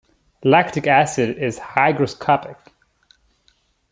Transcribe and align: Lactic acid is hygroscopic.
Lactic 0.43 0.87
acid 0.87 1.37
is 1.37 1.59
hygroscopic. 1.59 2.55